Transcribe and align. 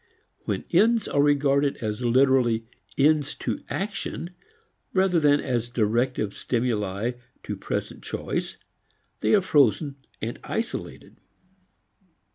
When 0.45 0.63
ends 0.71 1.07
are 1.07 1.21
regarded 1.21 1.77
as 1.77 2.01
literally 2.01 2.65
ends 2.97 3.35
to 3.35 3.63
action 3.69 4.31
rather 4.93 5.19
than 5.19 5.39
as 5.39 5.69
directive 5.69 6.33
stimuli 6.33 7.11
to 7.43 7.55
present 7.55 8.01
choice 8.01 8.57
they 9.19 9.35
are 9.35 9.41
frozen 9.41 9.97
and 10.19 10.39
isolated. 10.43 11.17